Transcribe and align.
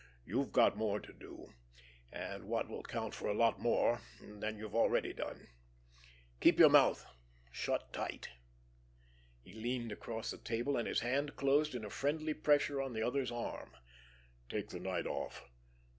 "You've 0.25 0.51
got 0.51 0.75
more 0.75 0.99
to 0.99 1.13
do, 1.13 1.53
and 2.11 2.45
what 2.45 2.67
will 2.67 2.81
count 2.81 3.13
for 3.13 3.27
a 3.29 3.35
lot 3.35 3.59
more 3.59 4.01
than 4.19 4.57
you've 4.57 4.73
already 4.73 5.13
done—keep 5.13 6.57
your 6.57 6.71
mouth 6.71 7.05
shut 7.51 7.93
tight." 7.93 8.29
He 9.43 9.53
leaned 9.53 9.91
across 9.91 10.31
the 10.31 10.39
table, 10.39 10.75
and 10.75 10.87
his 10.87 11.01
hand 11.01 11.35
closed 11.35 11.75
in 11.75 11.85
a 11.85 11.91
friendly 11.91 12.33
pressure 12.33 12.81
on 12.81 12.93
the 12.93 13.03
other's 13.03 13.31
arm. 13.31 13.77
"Take 14.49 14.69
the 14.69 14.79
night 14.79 15.05
off. 15.05 15.45